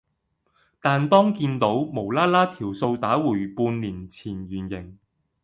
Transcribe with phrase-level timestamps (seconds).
[0.81, 4.97] 但當見倒無啦啦條數打回半年前原形